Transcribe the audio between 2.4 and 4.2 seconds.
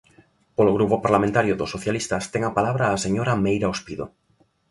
a palabra a señora Meira Ospido.